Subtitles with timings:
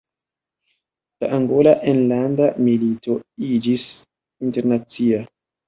[1.23, 3.21] La Angola Enlanda Milito
[3.53, 3.87] iĝis
[4.51, 5.25] internacia.